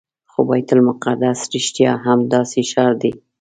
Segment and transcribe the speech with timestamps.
[0.31, 3.11] خو بیت المقدس رښتیا هم داسې ښار دی.